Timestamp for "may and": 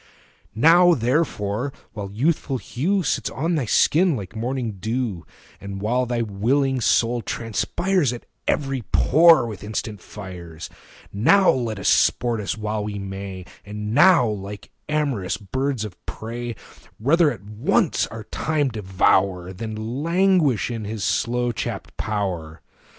12.97-13.93